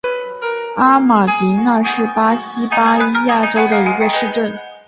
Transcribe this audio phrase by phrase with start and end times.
[0.77, 4.51] 阿马迪纳是巴西巴伊亚州的一个市镇。